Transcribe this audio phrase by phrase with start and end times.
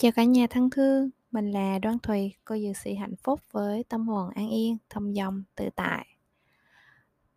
[0.00, 3.84] Chào cả nhà thân thương, mình là Đoan Thùy, cô dược sĩ hạnh phúc với
[3.84, 6.06] tâm hồn an yên, thông dong, tự tại.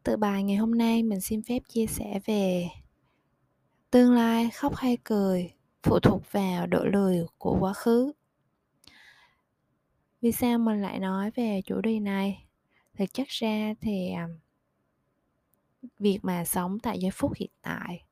[0.03, 2.67] Tự bài ngày hôm nay mình xin phép chia sẻ về
[3.91, 5.51] tương lai khóc hay cười
[5.83, 8.11] phụ thuộc vào độ lười của quá khứ.
[10.21, 12.45] Vì sao mình lại nói về chủ đề này?
[12.97, 14.27] Thực chất ra thì à,
[15.99, 18.05] việc mà sống tại giây phút hiện tại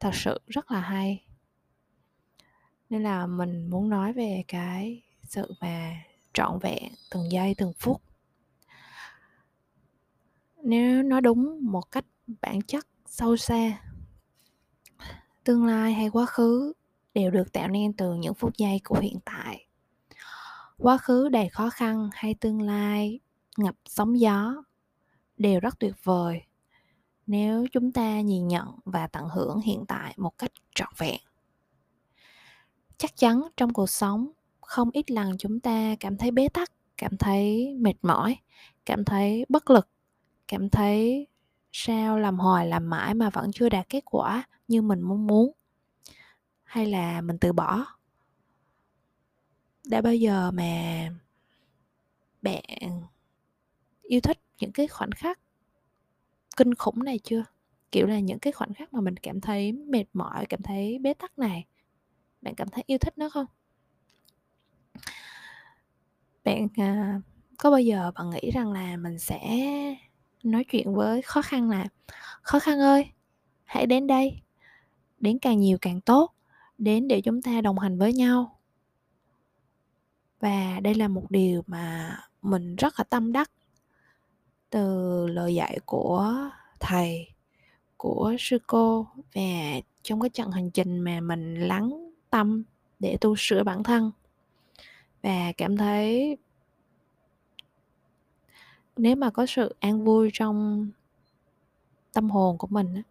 [0.00, 1.24] thật sự rất là hay
[2.92, 6.02] nên là mình muốn nói về cái sự mà
[6.32, 8.02] trọn vẹn từng giây, từng phút.
[10.62, 12.04] Nếu nói đúng một cách
[12.40, 13.82] bản chất, sâu xa,
[15.44, 16.72] tương lai hay quá khứ
[17.14, 19.66] đều được tạo nên từ những phút giây của hiện tại.
[20.78, 23.20] Quá khứ đầy khó khăn hay tương lai
[23.56, 24.64] ngập sóng gió
[25.36, 26.42] đều rất tuyệt vời
[27.26, 31.20] nếu chúng ta nhìn nhận và tận hưởng hiện tại một cách trọn vẹn
[33.02, 34.30] chắc chắn trong cuộc sống
[34.60, 38.36] không ít lần chúng ta cảm thấy bế tắc, cảm thấy mệt mỏi,
[38.86, 39.88] cảm thấy bất lực,
[40.48, 41.26] cảm thấy
[41.72, 45.52] sao làm hoài làm mãi mà vẫn chưa đạt kết quả như mình mong muốn
[46.62, 47.86] hay là mình từ bỏ.
[49.86, 51.08] Đã bao giờ mà
[52.42, 52.62] bạn
[54.02, 55.38] yêu thích những cái khoảnh khắc
[56.56, 57.44] kinh khủng này chưa?
[57.92, 61.14] Kiểu là những cái khoảnh khắc mà mình cảm thấy mệt mỏi, cảm thấy bế
[61.14, 61.66] tắc này
[62.42, 63.46] bạn cảm thấy yêu thích nó không?
[66.44, 67.20] Bạn à,
[67.58, 69.40] có bao giờ bạn nghĩ rằng là mình sẽ
[70.42, 71.88] nói chuyện với khó khăn là
[72.42, 73.10] khó khăn ơi
[73.64, 74.42] hãy đến đây
[75.20, 76.34] đến càng nhiều càng tốt
[76.78, 78.58] đến để chúng ta đồng hành với nhau.
[80.40, 83.50] Và đây là một điều mà mình rất là tâm đắc
[84.70, 87.28] từ lời dạy của thầy
[87.96, 89.06] của sư cô.
[89.34, 89.42] Và
[90.02, 92.01] trong cái chặng hành trình mà mình lắng
[92.32, 92.62] tâm
[93.00, 94.10] để tu sửa bản thân.
[95.22, 96.36] Và cảm thấy
[98.96, 100.88] nếu mà có sự an vui trong
[102.12, 103.02] tâm hồn của mình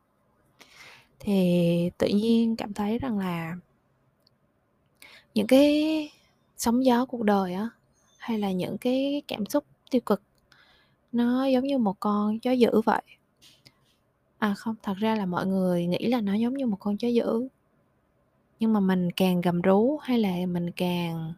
[1.19, 3.55] thì tự nhiên cảm thấy rằng là
[5.33, 6.09] những cái
[6.57, 7.69] sóng gió cuộc đời á,
[8.17, 10.21] hay là những cái cảm xúc tiêu cực,
[11.11, 13.01] nó giống như một con chó dữ vậy.
[14.37, 17.07] À không, thật ra là mọi người nghĩ là nó giống như một con chó
[17.07, 17.47] dữ
[18.61, 21.33] nhưng mà mình càng gầm rú hay là mình càng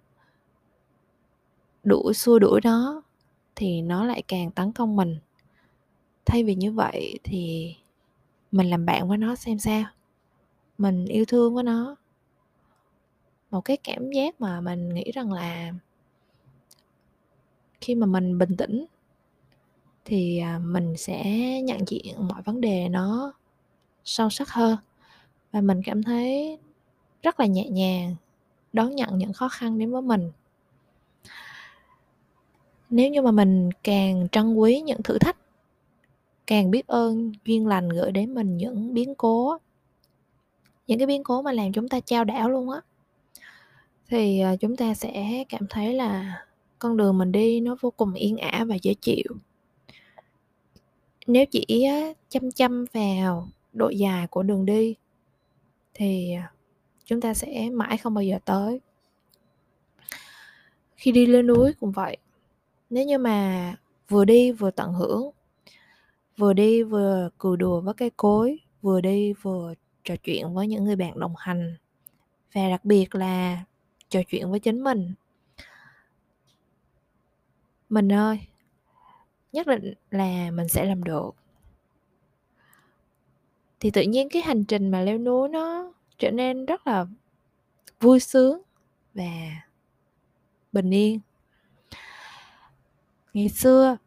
[1.84, 3.02] đuổi, xua đuổi nó
[3.56, 5.18] thì nó lại càng tấn công mình.
[6.26, 7.76] Thay vì như vậy thì
[8.52, 9.84] mình làm bạn với nó xem sao.
[10.78, 11.96] Mình yêu thương với nó.
[13.52, 15.74] Một cái cảm giác mà mình nghĩ rằng là
[17.82, 18.86] khi mà mình bình tĩnh
[20.06, 21.24] thì à, mình sẽ
[21.62, 23.34] nhận diện mọi vấn đề nó
[24.04, 24.78] sâu sắc hơn.
[25.52, 26.58] Và mình cảm thấy
[27.24, 28.16] rất là nhẹ nhàng,
[28.74, 30.32] đón nhận những khó khăn đến với mình.
[32.90, 35.38] Nếu như mà mình càng trân quý những thử thách,
[36.48, 39.58] càng biết ơn duyên lành gửi đến mình những biến cố,
[40.88, 42.82] những cái biến cố mà làm chúng ta trao đảo luôn á,
[44.08, 46.44] thì à, chúng ta sẽ cảm thấy là
[46.80, 49.36] con đường mình đi nó vô cùng yên ả và dễ chịu.
[51.28, 51.88] Nếu chỉ
[52.30, 54.96] chăm chăm vào độ dài của đường đi,
[55.94, 56.52] thì à,
[57.06, 58.82] chúng ta sẽ mãi không bao giờ tới.
[60.96, 62.18] Khi đi lên núi cũng vậy.
[62.90, 63.76] Nếu như mà
[64.10, 65.32] vừa đi vừa tận hưởng,
[66.38, 70.84] vừa đi vừa cười đùa với cây cối, vừa đi vừa trò chuyện với những
[70.84, 71.76] người bạn đồng hành,
[72.54, 73.64] và đặc biệt là
[74.10, 75.14] trò chuyện với chính mình.
[77.90, 78.40] Mình ơi,
[79.52, 81.36] nhất định là mình sẽ làm được.
[83.80, 87.06] Thì tự nhiên cái hành trình mà leo núi nó trở nên rất là
[88.00, 88.62] vui sướng
[89.14, 89.62] và
[90.72, 91.20] bình yên.
[93.34, 93.98] Ngày xưa,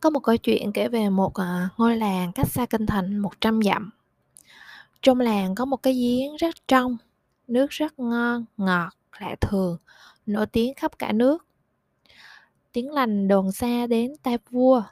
[0.00, 3.60] có một câu chuyện kể về một ờ, ngôi làng cách xa kinh thành 100
[3.62, 3.90] dặm.
[5.02, 6.96] Trong làng có một cái giếng rất trong,
[7.48, 9.78] nước rất ngon, ngọt, lạ thường,
[10.26, 11.46] nổi tiếng khắp cả nước.
[12.72, 14.82] Tiếng lành đồn xa đến tai vua.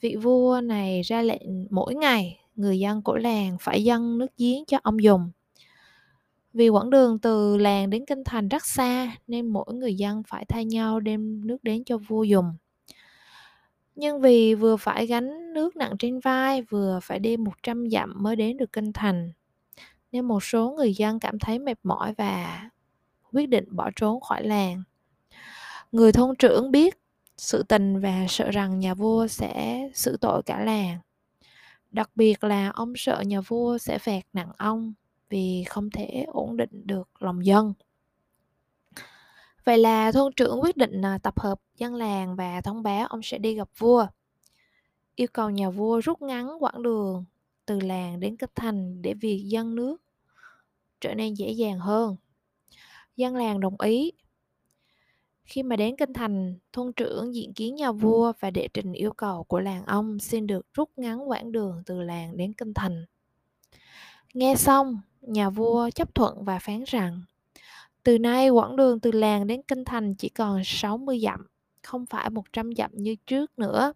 [0.00, 4.64] Vị vua này ra lệnh mỗi ngày người dân của làng phải dâng nước giếng
[4.64, 5.30] cho ông dùng
[6.54, 10.44] vì quãng đường từ làng đến kinh thành rất xa nên mỗi người dân phải
[10.44, 12.54] thay nhau đem nước đến cho vua dùng.
[13.96, 18.36] Nhưng vì vừa phải gánh nước nặng trên vai, vừa phải đi 100 dặm mới
[18.36, 19.32] đến được kinh thành,
[20.12, 22.70] nên một số người dân cảm thấy mệt mỏi và
[23.32, 24.82] quyết định bỏ trốn khỏi làng.
[25.92, 26.98] Người thôn trưởng biết
[27.36, 30.98] sự tình và sợ rằng nhà vua sẽ xử tội cả làng.
[31.94, 34.94] Đặc biệt là ông sợ nhà vua sẽ phạt nặng ông
[35.28, 37.72] vì không thể ổn định được lòng dân.
[39.64, 43.20] Vậy là thôn trưởng quyết định à, tập hợp dân làng và thông báo ông
[43.22, 44.06] sẽ đi gặp vua.
[45.14, 47.24] Yêu cầu nhà vua rút ngắn quãng đường
[47.66, 50.02] từ làng đến kinh thành để việc dân nước
[51.00, 52.16] trở nên dễ dàng hơn.
[53.16, 54.12] Dân làng đồng ý.
[55.44, 59.12] Khi mà đến kinh thành, thôn trưởng diện kiến nhà vua và đệ trình yêu
[59.12, 63.04] cầu của làng ông xin được rút ngắn quãng đường từ làng đến kinh thành.
[64.34, 67.22] Nghe xong, nhà vua chấp thuận và phán rằng
[68.02, 71.46] từ nay quãng đường từ làng đến kinh thành chỉ còn 60 dặm,
[71.82, 73.92] không phải 100 dặm như trước nữa.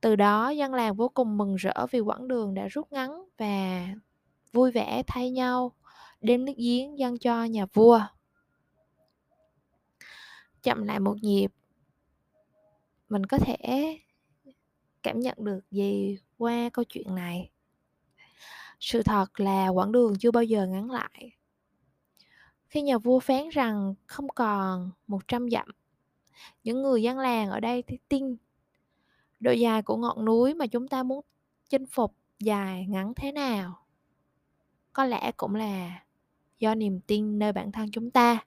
[0.00, 3.86] Từ đó dân làng vô cùng mừng rỡ vì quãng đường đã rút ngắn và
[4.52, 5.72] vui vẻ thay nhau
[6.20, 8.00] đem nước giếng dâng cho nhà vua.
[10.62, 11.52] Chậm lại một nhịp,
[13.08, 13.56] mình có thể
[15.02, 17.50] cảm nhận được gì qua câu chuyện này?
[18.80, 21.32] Sự thật là quãng đường chưa bao giờ ngắn lại.
[22.68, 25.68] Khi nhà vua phán rằng không còn 100 dặm,
[26.64, 28.36] những người dân làng ở đây thì tin
[29.40, 31.24] độ dài của ngọn núi mà chúng ta muốn
[31.68, 33.86] chinh phục dài ngắn thế nào.
[34.92, 36.04] Có lẽ cũng là
[36.58, 38.38] do niềm tin nơi bản thân chúng ta,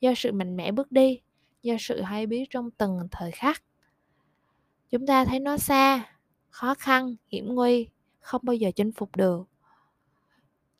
[0.00, 1.20] do sự mạnh mẽ bước đi,
[1.64, 3.62] do sự hay biết trong từng thời khắc.
[4.90, 6.16] Chúng ta thấy nó xa,
[6.50, 7.88] khó khăn, hiểm nguy,
[8.20, 9.48] không bao giờ chinh phục được.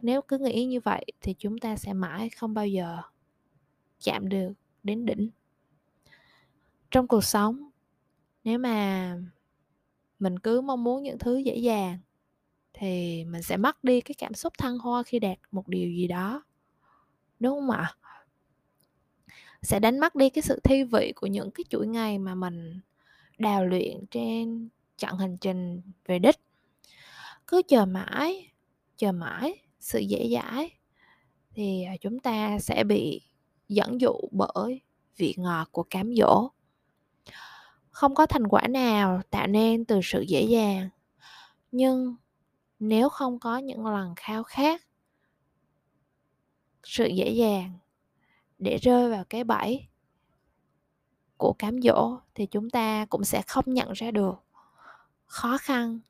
[0.03, 3.03] Nếu cứ nghĩ như vậy thì chúng ta sẽ mãi không bao giờ
[4.01, 4.53] chạm được
[4.83, 5.31] đến đỉnh.
[6.91, 7.71] Trong cuộc sống
[8.45, 9.17] nếu mà
[10.19, 11.99] mình cứ mong muốn những thứ dễ dàng
[12.73, 16.07] thì mình sẽ mất đi cái cảm xúc thăng hoa khi đạt một điều gì
[16.07, 16.43] đó
[17.41, 17.97] đúng không ạ?
[19.64, 22.81] Sẽ đánh mất đi cái sự thi vị của những cái chuỗi ngày mà mình
[23.38, 26.37] đào luyện trên chặng hành trình về đích.
[27.46, 28.50] Cứ chờ mãi
[28.96, 30.70] chờ mãi, sự dễ dãi
[31.55, 33.20] thì à, chúng ta sẽ bị
[33.69, 34.81] dẫn dụ bởi
[35.16, 36.50] vị ngọt của cám dỗ.
[37.90, 40.88] Không có thành quả nào tạo nên từ sự dễ dàng,
[41.72, 42.16] nhưng
[42.78, 44.82] nếu không có những lần khao khát,
[46.82, 47.72] sự dễ dàng
[48.59, 49.89] để rơi vào cái bẫy
[51.37, 54.35] của cám dỗ thì chúng ta cũng sẽ không nhận ra được
[55.27, 56.01] khó khăn,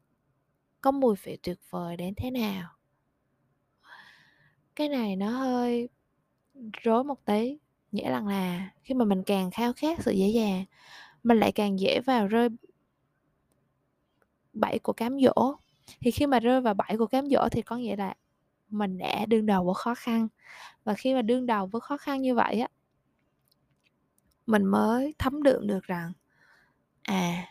[0.81, 2.71] có mùi vị tuyệt vời đến thế nào.
[4.77, 5.89] Cái này nó hơi
[6.83, 7.59] rối một tí,
[7.93, 10.65] nghĩa rằng là khi mà mình càng khao khát sự dễ dàng,
[11.23, 12.49] mình lại càng dễ vào rơi
[14.53, 15.57] bẫy của cám dỗ.
[16.01, 18.15] Thì khi mà rơi vào bẫy của cám dỗ thì có nghĩa là
[18.75, 20.29] mình đã đương đầu với khó khăn.
[20.85, 22.69] Và khi mà đương đầu với khó khăn như vậy á,
[24.47, 26.13] mình mới thấm đượm được rằng
[27.03, 27.47] à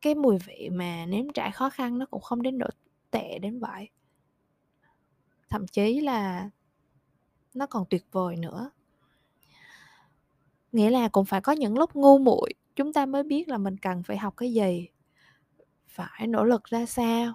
[0.00, 2.66] cái mùi vị mà nếm trải khó khăn nó cũng không đến độ
[3.10, 3.88] tệ đến vậy.
[5.50, 6.50] Thậm chí là
[7.54, 8.70] nó còn tuyệt vời nữa.
[10.72, 13.76] Nghĩa là cũng phải có những lúc ngu muội, chúng ta mới biết là mình
[13.76, 14.88] cần phải học cái gì,
[15.88, 17.34] phải nỗ lực ra sao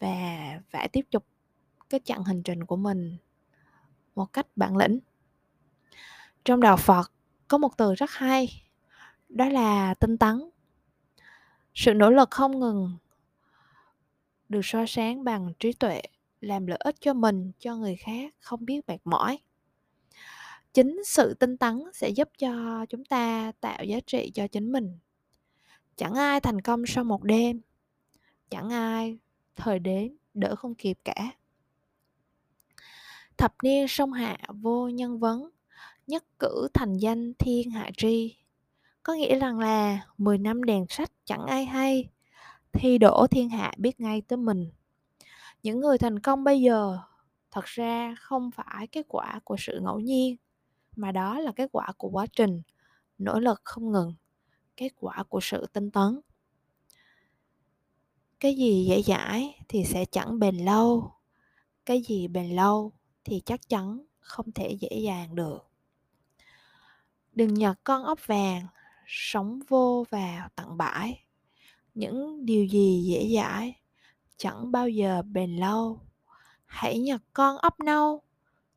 [0.00, 1.24] và phải tiếp tục
[1.90, 3.16] cái chặng hành trình của mình
[4.14, 4.98] một cách bản lĩnh.
[6.44, 7.12] Trong đạo phật
[7.48, 8.62] có một từ rất hay,
[9.28, 10.50] đó là tinh tấn.
[11.74, 12.98] Sự nỗ lực không ngừng
[14.48, 16.02] được so sáng bằng trí tuệ,
[16.40, 19.38] làm lợi ích cho mình, cho người khác không biết mệt mỏi.
[20.74, 24.98] Chính sự tinh tấn sẽ giúp cho chúng ta tạo giá trị cho chính mình.
[25.96, 27.60] Chẳng ai thành công sau một đêm,
[28.50, 29.18] chẳng ai
[29.56, 31.32] thời đến đỡ không kịp cả
[33.38, 35.50] thập niên sông hạ vô nhân vấn,
[36.06, 38.36] nhất cử thành danh thiên hạ tri.
[39.02, 42.08] Có nghĩa rằng là 10 năm đèn sách chẳng ai hay,
[42.72, 44.70] thi đổ thiên hạ biết ngay tới mình.
[45.62, 46.98] Những người thành công bây giờ
[47.50, 50.36] thật ra không phải kết quả của sự ngẫu nhiên,
[50.96, 52.62] mà đó là kết quả của quá trình,
[53.18, 54.14] nỗ lực không ngừng,
[54.76, 56.20] kết quả của sự tinh tấn.
[58.40, 61.12] Cái gì dễ dãi thì sẽ chẳng bền lâu,
[61.86, 62.92] cái gì bền lâu
[63.28, 65.58] thì chắc chắn không thể dễ dàng được.
[67.32, 68.66] Đừng nhặt con ốc vàng,
[69.06, 71.24] sống vô vào tận bãi.
[71.94, 73.74] Những điều gì dễ dãi,
[74.36, 76.00] chẳng bao giờ bền lâu.
[76.64, 78.22] Hãy nhặt con ốc nâu,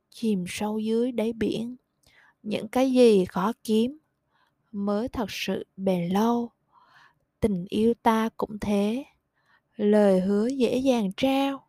[0.09, 1.75] chìm sâu dưới đáy biển.
[2.43, 3.97] Những cái gì khó kiếm
[4.71, 6.51] mới thật sự bền lâu.
[7.39, 9.03] Tình yêu ta cũng thế.
[9.75, 11.67] Lời hứa dễ dàng trao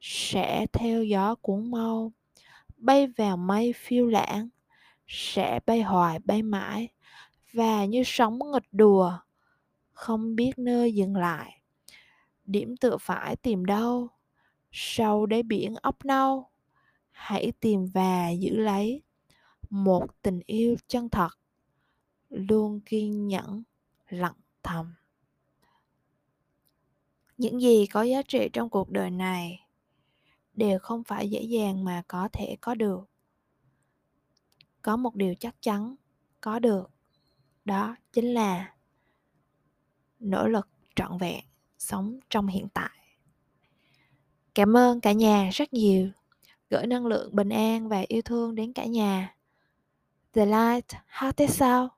[0.00, 2.12] sẽ theo gió cuốn mau,
[2.76, 4.48] bay vào mây phiêu lãng,
[5.06, 6.88] sẽ bay hoài bay mãi,
[7.52, 9.18] và như sóng nghịch đùa,
[9.92, 11.62] không biết nơi dừng lại.
[12.44, 14.08] Điểm tựa phải tìm đâu?
[14.72, 16.50] Sau đáy biển ốc nâu,
[17.10, 19.02] hãy tìm và giữ lấy.
[19.70, 21.30] Một tình yêu chân thật,
[22.28, 23.62] luôn kiên nhẫn,
[24.08, 24.94] lặng thầm.
[27.36, 29.67] Những gì có giá trị trong cuộc đời này
[30.58, 33.10] đều không phải dễ dàng mà có thể có được.
[34.82, 35.96] Có một điều chắc chắn,
[36.40, 36.90] có được,
[37.64, 38.74] đó chính là
[40.18, 41.44] nỗ lực trọn vẹn
[41.78, 42.90] sống trong hiện tại.
[44.54, 46.08] Cảm ơn cả nhà rất nhiều,
[46.70, 49.36] gửi năng lượng bình an và yêu thương đến cả nhà.
[50.32, 51.88] The light hát thế sao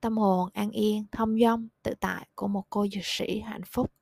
[0.00, 3.92] tâm hồn an yên, thông dong, tự tại của một cô dược sĩ hạnh phúc.